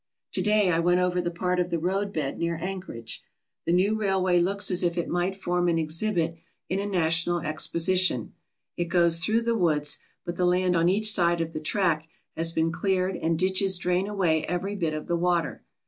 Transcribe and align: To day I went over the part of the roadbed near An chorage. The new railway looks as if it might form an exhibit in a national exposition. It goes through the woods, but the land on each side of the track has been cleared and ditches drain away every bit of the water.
To 0.31 0.41
day 0.41 0.71
I 0.71 0.79
went 0.79 0.99
over 0.99 1.21
the 1.21 1.29
part 1.29 1.59
of 1.59 1.69
the 1.69 1.77
roadbed 1.77 2.39
near 2.39 2.55
An 2.55 2.81
chorage. 2.81 3.19
The 3.67 3.71
new 3.71 3.95
railway 3.99 4.39
looks 4.39 4.71
as 4.71 4.81
if 4.81 4.97
it 4.97 5.07
might 5.07 5.35
form 5.35 5.67
an 5.69 5.77
exhibit 5.77 6.39
in 6.69 6.79
a 6.79 6.87
national 6.87 7.41
exposition. 7.41 8.33
It 8.75 8.85
goes 8.85 9.19
through 9.19 9.43
the 9.43 9.53
woods, 9.53 9.99
but 10.25 10.37
the 10.37 10.45
land 10.45 10.75
on 10.75 10.89
each 10.89 11.11
side 11.13 11.39
of 11.39 11.53
the 11.53 11.59
track 11.59 12.07
has 12.35 12.51
been 12.51 12.71
cleared 12.71 13.15
and 13.15 13.37
ditches 13.37 13.77
drain 13.77 14.07
away 14.07 14.43
every 14.47 14.73
bit 14.75 14.95
of 14.95 15.05
the 15.05 15.15
water. 15.15 15.61